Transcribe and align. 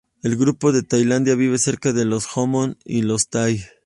El 0.23 0.35
grupo 0.35 0.71
de 0.71 0.81
Tailandia 0.81 1.35
vive 1.35 1.59
cerca 1.59 1.93
de 1.93 2.05
los 2.05 2.25
Hmong 2.25 2.75
y 2.83 3.03
los 3.03 3.29
Thai. 3.29 3.63